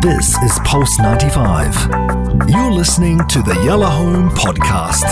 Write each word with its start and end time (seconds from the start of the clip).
This 0.00 0.34
is 0.42 0.58
Pulse 0.64 0.98
95. 0.98 2.48
You're 2.48 2.72
listening 2.72 3.18
to 3.28 3.42
the 3.42 3.52
Yala 3.52 3.90
Home 3.90 4.30
Podcast. 4.30 5.04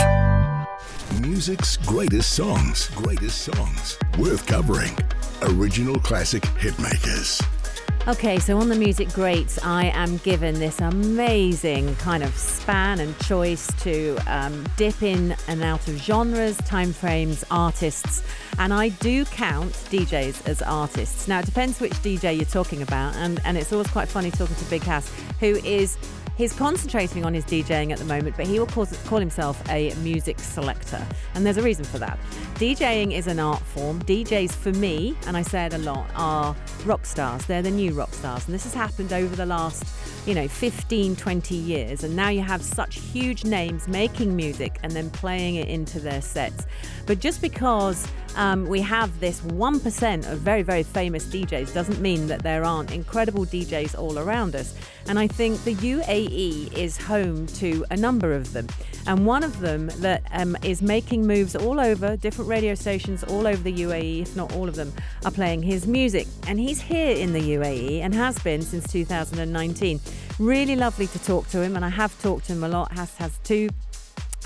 Music's 1.20 1.76
greatest 1.76 2.32
songs, 2.32 2.88
greatest 2.94 3.42
songs, 3.42 3.98
worth 4.18 4.46
covering. 4.46 4.96
Original 5.42 5.98
classic 5.98 6.42
hitmakers. 6.58 7.44
Okay, 8.08 8.38
so 8.38 8.58
on 8.58 8.70
the 8.70 8.74
music 8.74 9.12
greats, 9.12 9.62
I 9.62 9.88
am 9.88 10.16
given 10.18 10.58
this 10.58 10.80
amazing 10.80 11.94
kind 11.96 12.22
of 12.22 12.34
span 12.34 13.00
and 13.00 13.14
choice 13.18 13.70
to 13.82 14.16
um, 14.26 14.64
dip 14.78 15.02
in 15.02 15.36
and 15.46 15.62
out 15.62 15.86
of 15.88 15.98
genres, 15.98 16.56
timeframes, 16.62 17.44
artists, 17.50 18.22
and 18.58 18.72
I 18.72 18.88
do 18.88 19.26
count 19.26 19.74
DJs 19.90 20.48
as 20.48 20.62
artists. 20.62 21.28
Now, 21.28 21.40
it 21.40 21.44
depends 21.44 21.80
which 21.80 21.92
DJ 21.96 22.34
you're 22.34 22.46
talking 22.46 22.80
about, 22.80 23.14
and, 23.16 23.42
and 23.44 23.58
it's 23.58 23.74
always 23.74 23.88
quite 23.88 24.08
funny 24.08 24.30
talking 24.30 24.56
to 24.56 24.64
Big 24.70 24.84
House, 24.84 25.12
who 25.38 25.56
is 25.56 25.98
He's 26.38 26.52
concentrating 26.52 27.24
on 27.24 27.34
his 27.34 27.44
DJing 27.44 27.90
at 27.90 27.98
the 27.98 28.04
moment, 28.04 28.36
but 28.36 28.46
he 28.46 28.60
will 28.60 28.68
call, 28.68 28.86
call, 29.06 29.18
himself 29.18 29.60
a 29.70 29.92
music 29.96 30.38
selector. 30.38 31.04
And 31.34 31.44
there's 31.44 31.56
a 31.56 31.62
reason 31.62 31.84
for 31.84 31.98
that. 31.98 32.16
DJing 32.54 33.12
is 33.12 33.26
an 33.26 33.40
art 33.40 33.60
form. 33.60 34.00
DJs, 34.04 34.52
for 34.52 34.70
me, 34.70 35.16
and 35.26 35.36
I 35.36 35.42
say 35.42 35.66
it 35.66 35.74
a 35.74 35.78
lot, 35.78 36.08
are 36.14 36.54
rock 36.84 37.06
stars. 37.06 37.44
They're 37.46 37.60
the 37.60 37.72
new 37.72 37.92
rock 37.92 38.14
stars. 38.14 38.46
And 38.46 38.54
this 38.54 38.62
has 38.62 38.72
happened 38.72 39.12
over 39.12 39.34
the 39.34 39.46
last, 39.46 39.84
you 40.28 40.34
know, 40.36 40.46
15, 40.46 41.16
20 41.16 41.56
years. 41.56 42.04
And 42.04 42.14
now 42.14 42.28
you 42.28 42.42
have 42.42 42.62
such 42.62 43.00
huge 43.00 43.44
names 43.44 43.88
making 43.88 44.36
music 44.36 44.78
and 44.84 44.92
then 44.92 45.10
playing 45.10 45.56
it 45.56 45.66
into 45.66 45.98
their 45.98 46.22
sets. 46.22 46.68
But 47.04 47.18
just 47.18 47.42
because 47.42 48.06
um, 48.36 48.66
we 48.66 48.80
have 48.80 49.20
this 49.20 49.40
1% 49.40 50.32
of 50.32 50.38
very, 50.38 50.62
very 50.62 50.82
famous 50.82 51.24
DJs 51.26 51.74
doesn't 51.74 52.00
mean 52.00 52.26
that 52.28 52.42
there 52.42 52.64
aren't 52.64 52.92
incredible 52.92 53.44
DJs 53.44 53.98
all 53.98 54.18
around 54.18 54.54
us. 54.54 54.74
And 55.08 55.18
I 55.18 55.26
think 55.26 55.62
the 55.64 55.74
UAE 55.74 56.72
is 56.76 56.96
home 56.96 57.46
to 57.46 57.84
a 57.90 57.96
number 57.96 58.34
of 58.34 58.52
them. 58.52 58.68
And 59.06 59.24
one 59.24 59.42
of 59.42 59.60
them 59.60 59.86
that 60.00 60.22
um, 60.32 60.56
is 60.62 60.82
making 60.82 61.26
moves 61.26 61.56
all 61.56 61.80
over, 61.80 62.16
different 62.16 62.50
radio 62.50 62.74
stations 62.74 63.24
all 63.24 63.46
over 63.46 63.62
the 63.62 63.72
UAE, 63.72 64.22
if 64.22 64.36
not 64.36 64.54
all 64.54 64.68
of 64.68 64.74
them, 64.74 64.92
are 65.24 65.30
playing 65.30 65.62
his 65.62 65.86
music. 65.86 66.26
And 66.46 66.60
he's 66.60 66.80
here 66.80 67.16
in 67.16 67.32
the 67.32 67.40
UAE 67.40 68.00
and 68.00 68.14
has 68.14 68.38
been 68.40 68.60
since 68.60 68.86
2019. 68.92 70.00
Really 70.38 70.76
lovely 70.76 71.06
to 71.08 71.18
talk 71.24 71.48
to 71.48 71.62
him, 71.62 71.74
and 71.74 71.84
I 71.84 71.88
have 71.88 72.20
talked 72.20 72.46
to 72.46 72.52
him 72.52 72.64
a 72.64 72.68
lot, 72.68 72.92
has, 72.92 73.14
has 73.16 73.38
too. 73.38 73.70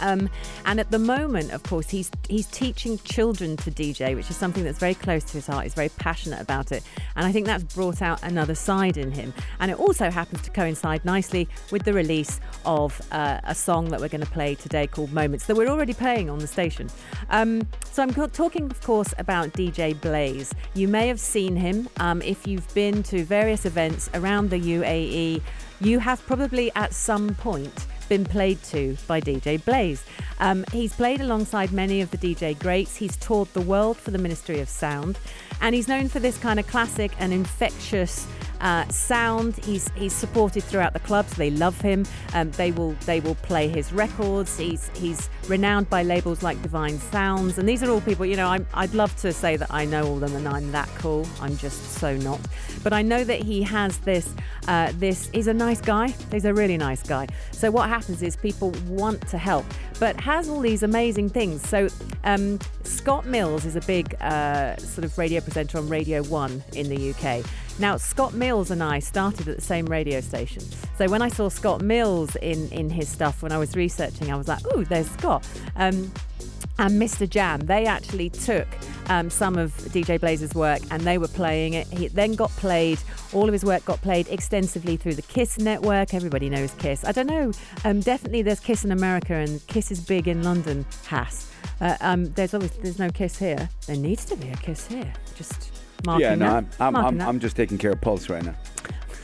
Um, 0.00 0.28
and 0.64 0.80
at 0.80 0.90
the 0.90 0.98
moment, 0.98 1.52
of 1.52 1.62
course, 1.62 1.88
he's 1.90 2.10
he's 2.28 2.46
teaching 2.46 2.98
children 2.98 3.56
to 3.58 3.70
DJ, 3.70 4.14
which 4.14 4.30
is 4.30 4.36
something 4.36 4.64
that's 4.64 4.78
very 4.78 4.94
close 4.94 5.24
to 5.24 5.34
his 5.34 5.46
heart. 5.46 5.64
He's 5.64 5.74
very 5.74 5.90
passionate 5.90 6.40
about 6.40 6.72
it, 6.72 6.82
and 7.16 7.26
I 7.26 7.32
think 7.32 7.46
that's 7.46 7.64
brought 7.64 8.02
out 8.02 8.22
another 8.22 8.54
side 8.54 8.96
in 8.96 9.10
him. 9.10 9.34
And 9.60 9.70
it 9.70 9.78
also 9.78 10.10
happens 10.10 10.42
to 10.42 10.50
coincide 10.50 11.04
nicely 11.04 11.48
with 11.70 11.84
the 11.84 11.92
release 11.92 12.40
of 12.64 13.00
uh, 13.12 13.40
a 13.44 13.54
song 13.54 13.90
that 13.90 14.00
we're 14.00 14.08
going 14.08 14.24
to 14.24 14.30
play 14.30 14.54
today 14.54 14.86
called 14.86 15.12
"Moments" 15.12 15.46
that 15.46 15.56
we're 15.56 15.68
already 15.68 15.94
playing 15.94 16.30
on 16.30 16.38
the 16.38 16.46
station. 16.46 16.88
Um, 17.30 17.66
so 17.90 18.02
I'm 18.02 18.12
talking, 18.30 18.70
of 18.70 18.80
course, 18.80 19.12
about 19.18 19.52
DJ 19.52 19.98
Blaze. 20.00 20.54
You 20.74 20.88
may 20.88 21.08
have 21.08 21.20
seen 21.20 21.56
him 21.56 21.88
um, 21.98 22.22
if 22.22 22.46
you've 22.46 22.72
been 22.74 23.02
to 23.04 23.24
various 23.24 23.66
events 23.66 24.10
around 24.14 24.50
the 24.50 24.60
UAE. 24.60 25.42
You 25.80 25.98
have 25.98 26.24
probably 26.26 26.70
at 26.74 26.94
some 26.94 27.34
point 27.34 27.86
been 28.08 28.25
played 28.25 28.62
to 28.64 28.97
by 29.06 29.20
DJ 29.20 29.64
Blaze. 29.64 30.05
Um, 30.41 30.64
he's 30.72 30.95
played 30.95 31.20
alongside 31.20 31.72
many 31.72 32.00
of 32.00 32.11
the 32.11 32.19
DJ 32.19 32.59
greats. 32.59 32.97
He's 32.97 33.17
toured 33.17 33.53
the 33.53 33.61
world 33.61 33.97
for 33.97 34.11
the 34.11 34.19
Ministry 34.19 34.61
of 34.61 34.69
Sound, 34.69 35.19
and 35.61 35.75
he's 35.75 35.89
known 35.89 36.09
for 36.09 36.20
this 36.20 36.39
kind 36.39 36.59
of 36.59 36.67
classic 36.67 37.12
and 37.19 37.33
infectious 37.33 38.27
uh, 38.62 38.88
sound. 38.88 39.56
He's 39.64 39.91
he's 39.91 40.12
supported 40.12 40.62
throughout 40.62 40.92
the 40.92 41.00
clubs. 41.00 41.34
They 41.34 41.50
love 41.50 41.78
him. 41.80 42.06
Um, 42.32 42.50
they 42.52 42.70
will 42.70 42.92
they 43.04 43.20
will 43.20 43.34
play 43.34 43.69
his 43.69 43.92
records. 43.92 44.56
He's 44.56 44.91
he's 44.94 45.28
renowned 45.48 45.91
by 45.91 46.04
labels 46.04 46.42
like 46.42 46.62
Divine 46.62 46.98
Sounds, 46.98 47.59
and 47.59 47.69
these 47.69 47.82
are 47.82 47.91
all 47.91 48.00
people. 48.00 48.25
You 48.25 48.37
know, 48.37 48.48
i 48.48 48.81
would 48.81 48.94
love 48.94 49.14
to 49.16 49.32
say 49.32 49.56
that 49.56 49.70
I 49.70 49.84
know 49.84 50.06
all 50.06 50.16
them 50.16 50.34
and 50.37 50.48
I'm 50.48 50.70
that 50.72 50.88
cool. 50.97 51.26
I'm 51.41 51.56
just 51.56 51.94
so 51.94 52.16
not. 52.16 52.41
But 52.82 52.92
I 52.92 53.03
know 53.03 53.25
that 53.25 53.42
he 53.42 53.62
has 53.62 53.98
this 53.98 54.32
uh, 54.69 54.92
this. 54.94 55.28
He's 55.32 55.48
a 55.48 55.54
nice 55.54 55.81
guy. 55.81 56.14
He's 56.31 56.44
a 56.44 56.54
really 56.54 56.78
nice 56.78 57.03
guy. 57.03 57.26
So 57.50 57.70
what 57.70 57.88
happens 57.88 58.22
is 58.22 58.37
people 58.37 58.70
want 58.87 59.26
to 59.28 59.38
help, 59.38 59.66
but 59.98 60.19
has 60.20 60.48
all 60.48 60.60
these 60.60 60.84
amazing 60.84 61.31
things. 61.31 61.69
So 61.69 61.88
um, 62.22 62.60
Scott 62.84 63.26
Mills 63.26 63.64
is 63.64 63.75
a 63.75 63.81
big 63.81 64.14
uh, 64.20 64.76
sort 64.76 65.04
of 65.04 65.19
radio 65.19 65.41
presenter 65.41 65.78
on 65.78 65.88
Radio 65.88 66.22
One 66.22 66.62
in 66.75 66.88
the 66.88 67.10
UK. 67.10 67.44
Now, 67.78 67.97
Scott 67.97 68.34
Mills 68.34 68.71
and 68.71 68.83
I 68.83 68.99
started 68.99 69.49
at 69.49 69.56
the 69.56 69.62
same 69.62 69.87
radio 69.87 70.21
station. 70.21 70.62
So 70.99 71.09
when 71.09 71.22
I 71.22 71.28
saw 71.28 71.49
Scott 71.49 71.81
Mills 71.81 72.37
in, 72.37 72.69
in 72.71 72.91
his 72.91 73.09
stuff 73.09 73.43
when 73.43 73.50
I 73.50 73.59
was 73.59 73.75
researching, 73.75 74.31
I 74.33 74.37
was 74.37 74.49
like, 74.49 74.60
ooh, 74.77 74.84
there's 74.84 75.10
Scott. 75.10 75.47
Um, 75.77 76.12
and 76.82 77.00
Mr. 77.00 77.31
Jam, 77.31 77.60
they 77.60 77.87
actually 77.87 78.28
took 78.28 78.66
um, 79.09 79.31
some 79.31 79.56
of 79.56 79.72
DJ 79.93 80.19
Blaze's 80.19 80.53
work 80.53 80.81
and 80.91 81.03
they 81.03 81.16
were 81.16 81.28
playing 81.28 81.75
it. 81.75 81.87
He 81.87 82.09
then 82.09 82.34
got 82.34 82.50
played, 82.50 82.98
all 83.32 83.47
of 83.47 83.53
his 83.53 83.65
work 83.65 83.84
got 83.84 84.03
played 84.03 84.26
extensively 84.26 84.97
through 84.97 85.15
the 85.15 85.22
Kiss 85.22 85.60
network. 85.60 86.12
Everybody 86.12 86.50
knows 86.50 86.75
Kiss. 86.75 87.04
I 87.04 87.12
don't 87.12 87.28
know, 87.28 87.53
um, 87.84 88.00
definitely 88.00 88.43
there's 88.43 88.59
Kiss 88.59 88.84
in 88.84 88.91
America 88.91 89.32
and 89.34 89.65
Kiss 89.69 89.93
is 89.93 90.00
big 90.00 90.26
in 90.26 90.43
London, 90.43 90.84
Hass. 91.06 91.53
Uh, 91.81 91.97
um, 92.00 92.32
there's 92.32 92.53
obviously 92.53 92.82
there's 92.82 92.99
no 92.99 93.10
Kiss 93.10 93.38
here. 93.38 93.69
There 93.87 93.97
needs 93.97 94.25
to 94.25 94.37
be 94.37 94.49
a 94.49 94.56
Kiss 94.56 94.88
here. 94.88 95.12
Just 95.37 95.70
marking 96.04 96.22
yeah, 96.22 96.34
no, 96.34 96.47
that. 96.47 96.64
I'm, 96.81 96.97
I'm, 96.97 97.04
I'm. 97.04 97.20
I'm 97.20 97.41
just 97.41 97.54
taking 97.54 97.78
care 97.78 97.93
of 97.93 98.00
Pulse 98.00 98.28
right 98.28 98.43
now. 98.43 98.56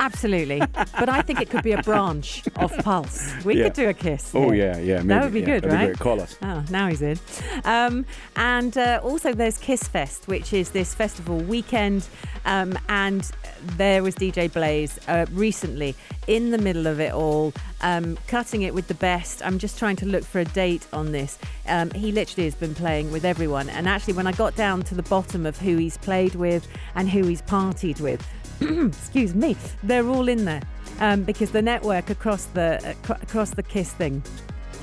Absolutely. 0.00 0.60
but 0.98 1.08
I 1.08 1.22
think 1.22 1.40
it 1.40 1.50
could 1.50 1.62
be 1.62 1.72
a 1.72 1.82
branch 1.82 2.42
of 2.56 2.72
Pulse. 2.78 3.32
We 3.44 3.56
Yeah. 3.56 3.64
could 3.64 3.72
do 3.74 3.88
a 3.88 3.94
kiss. 3.94 4.30
Oh 4.34 4.52
yeah, 4.52 4.78
yeah. 4.78 4.96
Maybe, 4.96 5.08
That 5.08 5.24
would 5.24 5.32
be 5.34 5.42
good, 5.42 5.64
right? 5.64 5.92
Be. 5.92 5.98
Call 5.98 6.20
us. 6.20 6.36
Oh, 6.42 6.64
now 6.70 6.88
he's 6.88 7.02
in. 7.02 7.18
Um, 7.64 8.06
and 8.36 8.76
uh, 8.78 9.00
also, 9.02 9.32
there's 9.32 9.58
Kiss 9.58 9.82
Fest, 9.88 10.28
which 10.28 10.52
is 10.52 10.70
this 10.70 10.94
festival 10.94 11.38
weekend. 11.38 12.06
Um, 12.46 12.78
and 12.88 13.28
there 13.76 14.02
was 14.02 14.14
DJ 14.14 14.52
Blaze 14.52 14.98
uh, 15.08 15.26
recently 15.32 15.94
in 16.26 16.50
the 16.50 16.58
middle 16.58 16.86
of 16.86 17.00
it 17.00 17.12
all, 17.12 17.52
um, 17.80 18.18
cutting 18.26 18.62
it 18.62 18.74
with 18.74 18.88
the 18.88 18.94
best. 18.94 19.44
I'm 19.44 19.58
just 19.58 19.78
trying 19.78 19.96
to 19.96 20.06
look 20.06 20.24
for 20.24 20.40
a 20.40 20.44
date 20.44 20.86
on 20.92 21.12
this. 21.12 21.38
Um, 21.66 21.90
he 21.90 22.12
literally 22.12 22.44
has 22.44 22.54
been 22.54 22.74
playing 22.74 23.12
with 23.12 23.24
everyone. 23.24 23.68
And 23.70 23.88
actually, 23.88 24.14
when 24.14 24.26
I 24.26 24.32
got 24.32 24.56
down 24.56 24.82
to 24.82 24.94
the 24.94 25.02
bottom 25.02 25.46
of 25.46 25.58
who 25.58 25.76
he's 25.76 25.96
played 25.98 26.34
with 26.34 26.66
and 26.94 27.08
who 27.08 27.24
he's 27.24 27.42
partied 27.42 28.00
with, 28.00 28.26
excuse 28.60 29.34
me, 29.34 29.56
they're 29.82 30.08
all 30.08 30.28
in 30.28 30.44
there 30.44 30.62
um, 31.00 31.22
because 31.22 31.50
the 31.50 31.62
network 31.62 32.10
across 32.10 32.46
the 32.46 32.96
uh, 33.08 33.14
across 33.22 33.50
the 33.50 33.62
Kiss 33.62 33.92
thing 33.92 34.22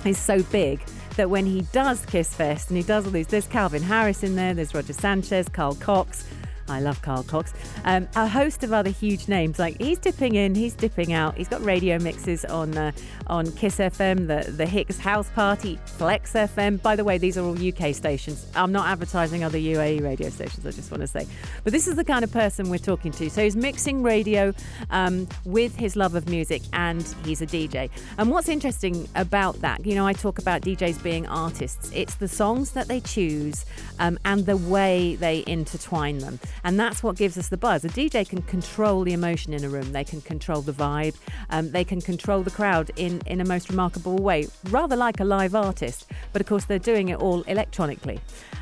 is 0.06 0.18
so 0.18 0.42
big 0.44 0.82
that 1.18 1.30
when 1.30 1.46
he 1.46 1.62
does 1.72 2.06
Kiss 2.06 2.34
Fest 2.34 2.70
and 2.70 2.78
he 2.78 2.84
does 2.84 3.06
all 3.06 3.12
these, 3.12 3.28
there's 3.28 3.48
Calvin 3.48 3.82
Harris 3.82 4.24
in 4.24 4.36
there, 4.36 4.54
there's 4.54 4.74
Roger 4.74 4.94
Sanchez, 4.94 5.48
Carl 5.50 5.76
Cox. 5.76 6.28
I 6.68 6.80
love 6.82 7.02
Carl 7.02 7.24
Cox. 7.24 7.54
Um, 7.84 8.08
a 8.16 8.28
host 8.28 8.64
of 8.64 8.74
other 8.74 8.90
huge 8.90 9.28
names. 9.28 9.60
Like 9.60 9.80
he's 9.80 10.00
dipping 10.00 10.36
in, 10.36 10.56
he's 10.56 10.74
dipping 10.74 11.14
out. 11.14 11.36
He's 11.38 11.48
got 11.48 11.64
radio 11.64 12.00
mixes 12.00 12.44
on 12.46 12.78
uh, 12.78 12.92
on 13.28 13.52
Kiss 13.54 13.78
FM, 13.78 14.28
the 14.28 14.52
the 14.52 14.66
Hicks 14.66 14.98
House 14.98 15.30
Party, 15.32 15.80
Flex 15.86 16.34
FM. 16.34 16.82
By 16.82 16.96
the 16.96 17.04
way, 17.04 17.18
these 17.18 17.38
are 17.38 17.44
all 17.44 17.56
UK 17.56 17.94
stations. 17.94 18.48
I'm 18.56 18.72
not 18.72 18.88
advertising 18.88 19.44
other 19.44 19.58
UAE 19.58 20.04
radio 20.04 20.30
stations. 20.30 20.66
I 20.66 20.72
just 20.72 20.90
want 20.92 21.02
to 21.02 21.08
say, 21.08 21.28
but 21.64 21.72
this 21.72 21.88
is 21.88 21.96
the 21.96 22.04
kind 22.06 22.24
of 22.24 22.32
person 22.32 22.70
we're 22.70 22.78
talking 22.78 23.12
to. 23.14 23.30
So 23.30 23.44
he's 23.44 23.56
mixing 23.56 24.02
radio 24.02 24.54
um, 24.90 25.28
with 25.46 25.76
his 25.76 25.96
love 25.96 26.16
of 26.16 26.28
music, 26.30 26.64
and 26.74 27.04
he's 27.26 27.42
a 27.42 27.48
DJ. 27.48 27.90
And 28.18 28.32
what's 28.32 28.50
interesting 28.50 29.08
about 29.16 29.62
that, 29.62 29.86
you 29.86 29.96
know, 29.96 30.08
I 30.08 30.14
talk 30.14 30.40
about 30.40 30.62
DJs 30.62 31.04
being 31.04 31.28
artists. 31.28 31.92
It's 31.94 32.16
the 32.16 32.28
songs 32.28 32.72
that 32.72 32.88
they 32.88 33.00
choose 33.00 33.66
um, 34.00 34.18
and 34.26 34.46
the 34.46 34.58
way 34.58 35.16
they 35.16 35.44
intertwine 35.48 36.20
them. 36.20 36.40
And 36.66 36.80
that's 36.80 37.04
what 37.04 37.16
gives 37.16 37.38
us 37.38 37.50
the 37.50 37.58
buzz. 37.58 37.86
A 37.86 37.90
DJ 37.90 38.28
can 38.28 38.42
control 38.42 39.04
the 39.04 39.14
emotion 39.14 39.54
in 39.54 39.64
a 39.64 39.70
room, 39.70 39.92
they 39.92 40.04
can 40.04 40.20
control 40.20 40.62
the 40.62 40.74
vibe, 40.74 41.16
um, 41.52 41.72
they 41.72 41.84
can 41.84 42.02
control 42.02 42.42
the 42.42 42.50
crowd 42.50 42.90
in, 42.96 43.22
in 43.28 43.40
a 43.40 43.46
most 43.46 43.70
remarkable 43.70 44.18
way, 44.18 44.48
rather 44.72 44.96
like 44.96 45.20
a 45.20 45.24
live 45.24 45.54
artist. 45.54 46.10
But 46.34 46.42
of 46.42 46.48
course, 46.48 46.66
they're 46.66 46.80
doing 46.80 47.10
it 47.10 47.20
all 47.20 47.44
electronically. 47.44 48.20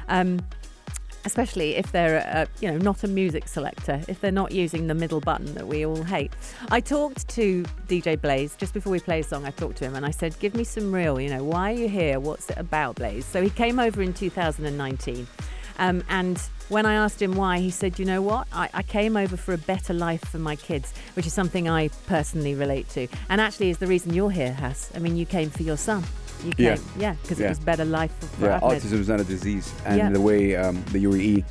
Um, 0.10 0.46
especially 1.26 1.78
if 1.78 1.90
they're 1.94 2.20
uh, 2.36 2.46
you 2.60 2.70
know 2.70 2.78
not 2.78 3.02
a 3.06 3.08
music 3.08 3.48
selector 3.48 4.02
if 4.10 4.20
they're 4.20 4.30
not 4.30 4.52
using 4.52 4.88
the 4.88 4.94
middle 4.94 5.22
button 5.22 5.54
that 5.54 5.66
we 5.66 5.86
all 5.86 6.04
hate. 6.04 6.34
I 6.70 6.82
talked 6.82 7.30
to 7.30 7.64
dj 7.88 8.20
blaze 8.20 8.58
just 8.58 8.74
before 8.74 8.92
we 8.92 9.00
play 9.00 9.22
a 9.22 9.24
song. 9.24 9.46
I 9.46 9.52
talked 9.52 9.78
to 9.78 9.86
him 9.86 9.96
and 9.96 10.06
i 10.06 10.12
said 10.12 10.38
give 10.40 10.54
me 10.54 10.66
some 10.66 10.92
real 10.92 11.22
you 11.22 11.30
know 11.30 11.42
why 11.42 11.72
are 11.72 11.78
you 11.78 11.88
here? 11.88 12.20
What's 12.20 12.50
it 12.50 12.58
about 12.58 12.96
blaze? 12.96 13.26
So 13.26 13.42
he 13.42 13.50
came 13.50 13.80
over 13.80 14.02
in 14.02 14.14
2019 14.14 15.26
um, 15.80 16.04
and 16.10 16.42
when 16.70 16.86
I 16.86 16.94
asked 16.96 17.22
him 17.22 17.34
why, 17.36 17.60
he 17.60 17.70
said, 17.70 18.00
You 18.00 18.06
know 18.06 18.22
what? 18.22 18.48
I, 18.54 18.70
I 18.74 18.84
came 18.84 19.16
over 19.18 19.38
for 19.38 19.54
a 19.54 19.58
better 19.58 19.94
life 19.94 20.22
for 20.26 20.40
my 20.40 20.56
kids, 20.56 20.94
which 21.16 21.26
is 21.28 21.34
something 21.34 21.70
I 21.70 21.90
personally 22.08 22.56
relate 22.56 22.90
to. 22.90 23.08
And 23.30 23.40
actually, 23.42 23.70
is 23.70 23.78
the 23.78 23.88
reason 23.88 24.14
you're 24.14 24.32
here, 24.32 24.54
Hass. 24.54 24.90
I 24.96 25.00
mean, 25.00 25.16
you 25.18 25.26
came 25.26 25.50
for 25.50 25.64
your 25.64 25.78
son. 25.78 26.04
You 26.44 26.52
Yeah. 26.58 26.76
came, 26.76 26.86
yeah, 26.98 27.14
because 27.22 27.40
it 27.40 27.44
Yeah. 27.44 27.50
was 27.50 27.60
better 27.60 27.86
life 27.86 28.12
for, 28.20 28.28
for 28.28 28.46
Yeah, 28.48 28.60
Ahmed. 28.62 28.82
autism 28.82 29.00
is 29.00 29.08
not 29.08 29.20
a 29.22 29.24
disease, 29.24 29.72
and 29.86 29.98
Yeah. 29.98 30.10
the 30.10 30.20
way 30.22 30.56
um, 30.56 30.84
the 30.92 31.00
UAE 31.00 31.44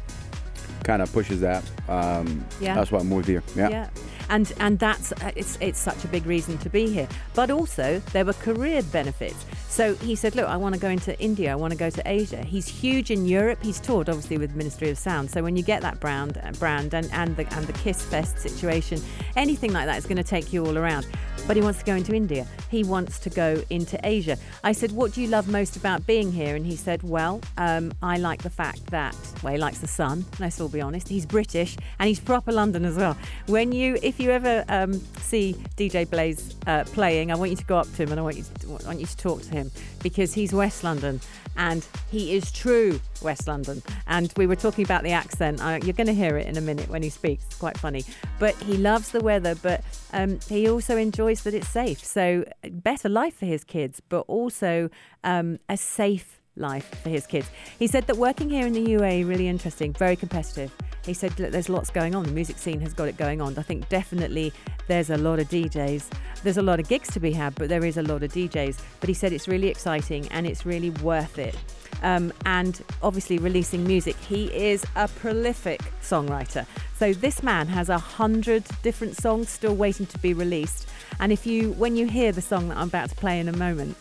kind 0.85 1.01
of 1.01 1.13
pushes 1.13 1.41
that, 1.41 1.63
um, 1.89 2.45
Yeah. 2.61 2.75
that's 2.75 2.91
why 2.91 2.99
I 2.99 3.03
moved 3.05 3.29
here. 3.29 3.43
Yeah. 3.57 3.89
And 4.29 4.53
and 4.59 4.79
that's 4.79 5.13
uh, 5.13 5.33
it's 5.37 5.59
it's 5.61 5.79
such 5.79 6.05
a 6.05 6.09
big 6.09 6.27
reason 6.27 6.59
to 6.59 6.71
be 6.71 6.89
here. 6.89 7.09
But 7.35 7.51
also 7.51 8.01
there 8.13 8.25
were 8.25 8.33
career 8.35 8.83
benefits. 8.83 9.45
So 9.69 9.95
he 9.95 10.15
said, 10.15 10.35
look, 10.35 10.47
I 10.49 10.57
want 10.57 10.75
to 10.75 10.81
go 10.81 10.89
into 10.89 11.19
India. 11.19 11.51
I 11.51 11.55
want 11.55 11.73
to 11.73 11.79
go 11.79 11.89
to 11.89 12.03
Asia. 12.05 12.43
He's 12.45 12.69
huge 12.69 13.11
in 13.11 13.25
Europe. 13.25 13.59
He's 13.63 13.81
toured 13.81 14.09
obviously 14.11 14.37
with 14.37 14.55
Ministry 14.55 14.91
of 14.91 14.99
Sound. 14.99 15.31
So 15.31 15.43
when 15.43 15.57
you 15.57 15.63
get 15.63 15.81
that 15.81 15.99
brand, 15.99 16.39
uh, 16.43 16.53
brand 16.53 16.95
and 16.95 17.11
and 17.13 17.37
the 17.37 17.47
and 17.55 17.67
the 17.67 17.73
Kiss 17.73 18.03
Fest 18.03 18.39
situation, 18.39 19.01
anything 19.37 19.73
like 19.73 19.87
that 19.87 19.97
is 19.97 20.05
going 20.05 20.19
to 20.19 20.25
take 20.25 20.53
you 20.53 20.67
all 20.67 20.77
around. 20.77 21.07
But 21.47 21.57
he 21.57 21.63
wants 21.63 21.79
to 21.81 21.85
go 21.85 21.95
into 21.95 22.15
India. 22.15 22.47
He 22.73 22.85
wants 22.85 23.19
to 23.19 23.31
go 23.31 23.63
into 23.69 24.01
Asia. 24.03 24.39
I 24.65 24.73
said, 24.73 24.93
what 24.93 25.13
do 25.13 25.21
you 25.21 25.29
love 25.29 25.47
most 25.47 25.77
about 25.77 26.07
being 26.07 26.33
here? 26.33 26.57
And 26.57 26.65
he 26.65 26.75
said, 26.75 27.03
well, 27.03 27.43
um, 27.59 27.93
I 28.03 28.17
like 28.17 28.43
the 28.43 28.51
fact 28.51 28.87
that 28.87 29.15
well, 29.43 29.53
he 29.53 29.59
likes 29.59 29.81
the 29.81 29.87
sun. 29.87 30.25
Let's 30.41 30.59
all 30.59 30.71
be 30.71 30.81
honest. 30.81 31.07
He's 31.07 31.27
British 31.27 31.77
and 31.99 32.09
he's 32.09 32.19
proper 32.19 32.51
London 32.51 32.87
as 32.87 32.97
well. 32.97 33.15
When 33.47 33.73
you, 33.73 33.99
if 34.03 34.19
you 34.19 34.31
ever 34.31 34.65
um, 34.71 34.95
see 35.21 35.55
DJ 35.77 36.09
Blaze 36.09 36.57
uh, 36.67 36.85
playing, 36.85 37.31
I 37.31 37.35
want 37.35 37.51
you 37.51 37.59
to 37.59 37.65
go 37.67 37.77
up 37.77 37.93
to 37.97 38.03
him 38.05 38.11
and 38.11 38.19
I 38.19 38.23
want 38.23 38.39
you 38.39 38.45
to, 38.61 38.69
want 38.69 39.01
you 39.01 39.07
to 39.07 39.17
talk 39.19 39.43
to 39.43 39.51
him 39.51 39.71
because 40.03 40.33
he's 40.33 40.55
West 40.55 40.83
London 40.83 41.21
and 41.57 41.87
he 42.11 42.35
is 42.35 42.51
true 42.51 43.01
West 43.23 43.47
London. 43.47 43.83
And 44.07 44.33
we 44.37 44.47
were 44.47 44.57
talking 44.57 44.85
about 44.85 45.03
the 45.03 45.13
accent. 45.13 45.61
Uh, 45.61 45.79
you're 45.83 45.93
going 45.93 46.07
to 46.07 46.15
hear 46.15 46.37
it 46.37 46.47
in 46.47 46.57
a 46.57 46.61
minute 46.61 46.89
when 46.89 47.03
he 47.03 47.11
speaks. 47.11 47.45
It's 47.45 47.57
quite 47.57 47.77
funny. 47.77 48.05
But 48.39 48.55
he 48.57 48.77
loves 48.77 49.11
the 49.11 49.21
weather, 49.21 49.55
but 49.57 49.85
um, 50.13 50.41
he 50.49 50.69
also 50.69 50.97
enjoys 50.97 51.43
that 51.43 51.55
it's 51.55 51.69
safe. 51.69 52.03
So, 52.05 52.45
better 52.71 53.09
life 53.09 53.37
for 53.37 53.47
his 53.47 53.65
kids, 53.65 54.01
but 54.09 54.21
also 54.29 54.91
um, 55.25 55.59
a 55.69 55.77
safe 55.77 56.42
life 56.57 56.91
for 57.03 57.09
his 57.09 57.27
kids. 57.27 57.51
He 57.79 57.87
said 57.87 58.07
that 58.07 58.17
working 58.17 58.51
here 58.51 58.67
in 58.67 58.73
the 58.73 58.85
UAE 58.85 59.27
really 59.27 59.49
interesting, 59.49 59.93
very 59.93 60.17
competitive. 60.17 60.73
He 61.05 61.15
said 61.15 61.33
that 61.33 61.51
there's 61.51 61.69
lots 61.69 61.91
going 61.91 62.15
on. 62.15 62.25
The 62.25 62.33
music 62.33 62.59
scene 62.59 62.81
has 62.81 62.93
got 62.93 63.09
it 63.09 63.17
going 63.17 63.41
on. 63.41 63.59
I 63.59 63.63
think 63.63 63.89
definitely 63.89 64.53
there's 64.87 65.11
a 65.11 65.17
lot 65.17 65.41
of 65.41 65.49
DJs. 65.49 66.09
There's 66.43 66.59
a 66.59 66.63
lot 66.63 66.79
of 66.79 66.89
gigs 66.89 67.11
to 67.13 67.21
be 67.21 67.33
had, 67.33 67.55
but 67.57 67.69
there 67.69 67.85
is 67.85 67.97
a 67.97 68.03
lot 68.03 68.23
of 68.23 68.33
DJs. 68.33 68.79
But 69.01 69.09
he 69.09 69.15
said 69.15 69.33
it's 69.33 69.49
really 69.49 69.69
exciting 69.69 70.29
and 70.29 70.47
it's 70.47 70.65
really 70.65 70.91
worth 70.91 71.39
it. 71.39 71.57
Um, 72.03 72.33
and 72.47 72.83
obviously 73.03 73.39
releasing 73.39 73.87
music. 73.87 74.17
He 74.17 74.47
is 74.55 74.85
a 74.97 75.09
prolific 75.09 75.81
songwriter. 76.03 76.67
So 76.97 77.13
this 77.13 77.43
man 77.43 77.67
has 77.69 77.89
a 77.89 77.99
hundred 77.99 78.65
different 78.83 79.17
songs 79.17 79.49
still 79.49 79.75
waiting 79.75 80.07
to 80.07 80.19
be 80.19 80.35
released. 80.35 80.89
And 81.21 81.33
if 81.33 81.47
you, 81.47 81.73
when 81.73 81.97
you 81.97 82.07
hear 82.07 82.33
the 82.33 82.43
song 82.43 82.69
that 82.69 82.77
I'm 82.77 82.89
about 82.89 83.11
to 83.11 83.17
play 83.17 83.41
in 83.41 83.49
a 83.49 83.57
moment, 83.57 83.97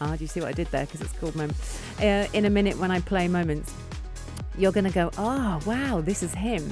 Ah, 0.00 0.14
do 0.16 0.22
you 0.22 0.28
see 0.28 0.40
what 0.40 0.48
I 0.48 0.52
did 0.52 0.66
there? 0.68 0.84
Because 0.84 1.00
it's 1.00 1.12
called 1.12 1.36
Moments. 1.36 1.80
Uh, 2.00 2.26
in 2.32 2.44
a 2.44 2.50
minute, 2.50 2.78
when 2.78 2.90
I 2.90 3.00
play 3.00 3.28
Moments, 3.28 3.72
you're 4.58 4.72
going 4.72 4.84
to 4.84 4.90
go, 4.90 5.10
oh, 5.18 5.60
wow, 5.66 6.00
this 6.00 6.22
is 6.22 6.34
him. 6.34 6.70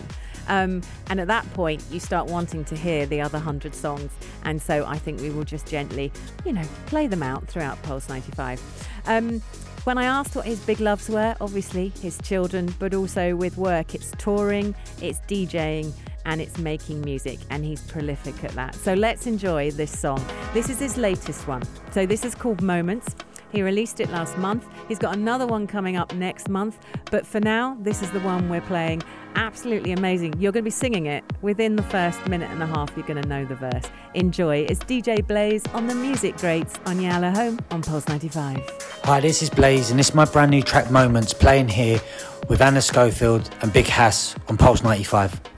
Um, 0.49 0.82
and 1.09 1.21
at 1.21 1.26
that 1.29 1.50
point, 1.55 1.82
you 1.91 2.00
start 2.00 2.26
wanting 2.26 2.65
to 2.67 2.76
hear 2.76 3.06
the 3.06 3.21
other 3.21 3.38
hundred 3.38 3.75
songs. 3.75 4.12
And 4.44 4.61
so 4.61 4.85
I 4.87 4.99
think 4.99 5.21
we 5.21 5.31
will 5.31 5.44
just 5.44 5.67
gently, 5.67 6.12
you 6.44 6.53
know, 6.53 6.65
play 6.87 7.06
them 7.06 7.23
out 7.23 7.47
throughout 7.49 7.82
Pulse 7.82 8.09
95. 8.09 8.61
Um, 9.06 9.41
when 9.85 9.99
I 9.99 10.05
asked 10.05 10.35
what 10.35 10.47
his 10.47 10.61
big 10.61 10.81
loves 10.81 11.09
were, 11.09 11.37
obviously 11.41 11.91
his 12.00 12.19
children, 12.19 12.75
but 12.79 12.94
also 12.94 13.37
with 13.37 13.56
work, 13.56 13.94
it's 13.94 14.12
touring, 14.19 14.75
it's 15.03 15.20
DJing, 15.20 15.93
and 16.25 16.41
it's 16.41 16.59
making 16.59 17.00
music, 17.03 17.38
and 17.50 17.65
he's 17.65 17.81
prolific 17.82 18.43
at 18.44 18.53
that. 18.53 18.75
So 18.75 18.94
let's 18.94 19.26
enjoy 19.26 19.71
this 19.71 19.97
song. 19.99 20.25
This 20.53 20.69
is 20.69 20.79
his 20.79 20.97
latest 20.97 21.47
one. 21.47 21.62
So 21.93 22.06
this 22.06 22.25
is 22.25 22.35
called 22.35 22.62
Moments. 22.62 23.15
He 23.55 23.62
released 23.62 24.00
it 24.00 24.11
last 24.11 24.37
month. 24.37 24.67
He's 24.88 24.99
got 24.99 25.15
another 25.15 25.47
one 25.47 25.69
coming 25.69 25.97
up 25.97 26.12
next 26.15 26.49
month. 26.49 26.76
But 27.12 27.25
for 27.25 27.38
now, 27.38 27.76
this 27.81 28.03
is 28.03 28.11
the 28.11 28.19
one 28.21 28.49
we're 28.49 28.61
playing. 28.62 29.05
Absolutely 29.37 29.93
amazing. 29.93 30.35
You're 30.41 30.50
going 30.50 30.65
to 30.65 30.67
be 30.67 30.71
singing 30.71 31.06
it 31.06 31.23
within 31.41 31.76
the 31.76 31.82
first 31.85 32.27
minute 32.27 32.50
and 32.50 32.61
a 32.61 32.67
half. 32.67 32.93
You're 32.97 33.06
going 33.06 33.23
to 33.23 33.29
know 33.29 33.44
the 33.44 33.55
verse. 33.55 33.85
Enjoy. 34.15 34.67
It's 34.69 34.81
DJ 34.81 35.25
Blaze 35.25 35.65
on 35.69 35.87
the 35.87 35.94
Music 35.94 36.37
Greats 36.37 36.81
on 36.87 36.97
Yala 36.97 37.32
Home 37.37 37.61
on 37.70 37.81
Pulse 37.81 38.09
95. 38.09 38.61
Hi, 39.05 39.20
this 39.20 39.41
is 39.41 39.50
Blaze, 39.50 39.91
and 39.91 40.00
this 40.00 40.09
is 40.09 40.15
my 40.17 40.25
brand 40.25 40.50
new 40.50 40.62
track 40.62 40.91
Moments 40.91 41.32
playing 41.32 41.69
here 41.69 42.00
with 42.49 42.61
Anna 42.61 42.82
Schofield 42.82 43.49
and 43.62 43.73
Big 43.73 43.87
Hass 43.87 44.35
on 44.49 44.56
Pulse 44.56 44.82
95. 44.82 45.54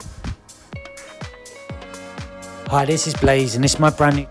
Hi, 2.69 2.85
this 2.85 3.07
is 3.07 3.13
Blaze, 3.15 3.55
and 3.55 3.63
this 3.63 3.73
is 3.75 3.79
my 3.79 3.89
brand 3.89 4.17
new. 4.17 4.27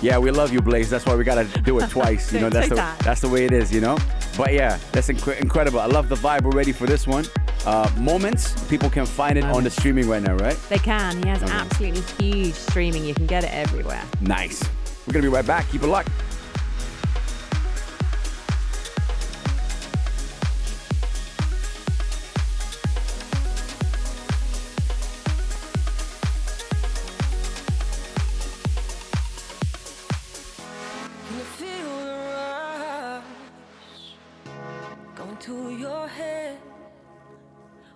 Yeah, 0.00 0.18
we 0.18 0.30
love 0.30 0.52
you, 0.52 0.60
Blaze. 0.60 0.90
That's 0.90 1.04
why 1.06 1.14
we 1.14 1.22
gotta 1.24 1.44
do 1.62 1.78
it 1.78 1.90
twice. 1.96 2.32
You 2.32 2.40
know, 2.40 2.48
that's 2.50 2.68
the 2.70 2.74
that. 2.76 2.98
that's 3.00 3.20
the 3.20 3.28
way 3.28 3.44
it 3.44 3.52
is. 3.52 3.72
You 3.72 3.80
know. 3.80 3.98
But 4.36 4.54
yeah, 4.54 4.78
that's 4.92 5.08
inc- 5.08 5.38
incredible. 5.40 5.78
I 5.80 5.86
love 5.86 6.08
the 6.08 6.14
vibe. 6.16 6.42
We're 6.42 6.52
ready 6.56 6.72
for 6.72 6.86
this 6.86 7.06
one. 7.06 7.26
Uh, 7.66 7.88
Moments. 7.98 8.54
People 8.68 8.88
can 8.90 9.04
find 9.06 9.36
it 9.38 9.44
on 9.44 9.62
the 9.64 9.70
streaming 9.70 10.08
right 10.08 10.22
now, 10.22 10.34
right? 10.36 10.56
They 10.68 10.78
can. 10.78 11.22
He 11.22 11.28
has 11.28 11.42
Okay. 11.42 11.52
absolutely 11.52 12.00
huge 12.18 12.54
streaming. 12.54 13.04
You 13.04 13.14
can 13.14 13.26
get 13.26 13.44
it 13.44 13.52
everywhere. 13.52 14.02
Nice. 14.20 14.62
We're 15.06 15.12
gonna 15.12 15.22
be 15.24 15.28
right 15.28 15.46
back. 15.46 15.68
Keep 15.70 15.82
it 15.82 15.88
locked. 15.88 16.08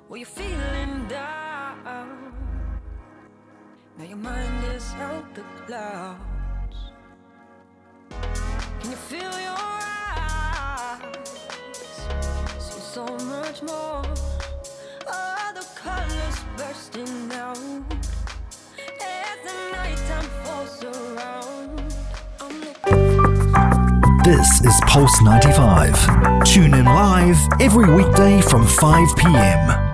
Were 0.08 0.18
you 0.18 0.24
feeling 0.24 1.08
down? 1.08 2.32
Now 3.98 4.04
your 4.04 4.16
mind 4.16 4.64
is 4.72 4.94
out 5.00 5.34
the 5.34 5.42
clouds. 5.66 6.76
Can 8.80 8.90
you 8.90 8.96
feel 8.96 9.22
your 9.40 9.56
eyes? 9.58 11.02
See 12.60 12.80
so 12.80 13.04
much 13.04 13.62
more. 13.64 14.04
The 15.54 15.66
colors 15.74 16.44
bursting 16.56 17.32
out 17.32 17.58
as 19.00 19.38
the 19.44 19.54
nighttime 19.72 20.30
falls 20.44 20.84
around. 20.84 21.78
This 24.24 24.60
is 24.64 24.80
Pulse 24.86 25.20
95. 25.22 26.44
Tune 26.44 26.74
in 26.74 26.84
live 26.84 27.38
every 27.60 27.90
weekday 27.92 28.40
from 28.42 28.66
5 28.66 29.16
p.m. 29.16 29.85